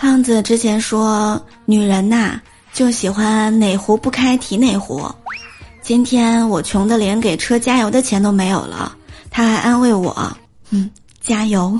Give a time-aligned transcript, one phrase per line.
[0.00, 2.40] 胖子之前说女人呐，
[2.72, 5.06] 就喜欢哪壶不开提哪壶。
[5.82, 8.96] 今天我穷的连给车加油的钱都没有了，
[9.30, 10.34] 他还安慰我：
[10.70, 10.90] 嗯，
[11.20, 11.78] 加油。